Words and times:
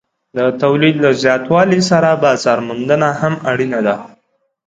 د 0.37 0.39
تولید 0.61 0.95
له 1.03 1.11
زیاتوالي 1.23 1.81
سره 1.89 2.19
بازار 2.23 2.59
موندنه 2.67 3.09
هم 3.21 3.33
اړینه 3.51 3.79
ده. 3.87 3.95